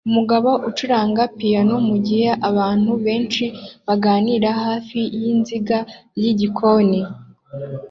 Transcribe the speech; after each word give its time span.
Umugabo 0.09 0.49
acuranga 0.69 1.21
piyano 1.37 1.75
mugihe 1.89 2.27
abantu 2.49 2.91
benshi 3.05 3.43
baganira 3.87 4.49
hafi 4.63 4.99
yizinga 5.21 5.77
ryigikoni 6.17 6.99